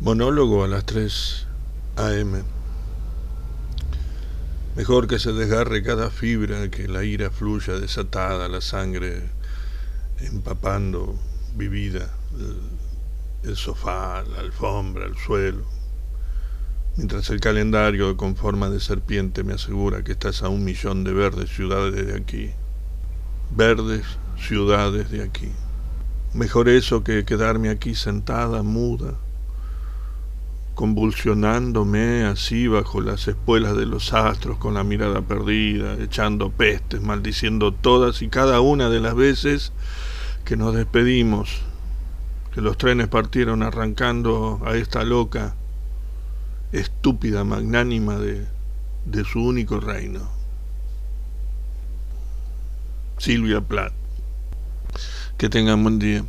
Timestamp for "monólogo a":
0.00-0.68